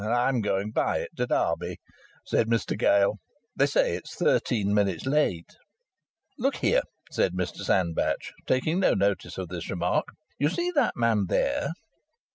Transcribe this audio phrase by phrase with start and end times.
[0.03, 1.77] "And I'm going by it to Derby,"
[2.25, 3.19] said Mr Gale.
[3.55, 5.55] "They say it's thirteen minutes late."
[6.39, 6.81] "Look here,"
[7.11, 10.05] said Mr Sandbach, taking no notice of this remark,
[10.39, 11.73] "you see that man there?"